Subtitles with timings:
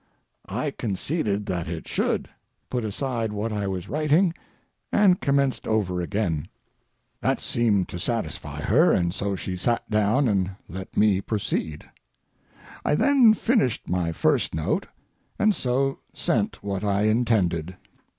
[0.49, 2.27] I conceded that it should,
[2.71, 4.33] put aside what I was writing,
[4.91, 6.47] and commenced over again.
[7.21, 11.83] That seemed to satisfy her, and so she sat down and let me proceed.
[12.83, 17.77] I then—finished my first note—and so sent what I intended.